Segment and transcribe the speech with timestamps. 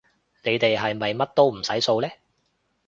[0.41, 2.13] 你哋係咪乜都唔使掃嘞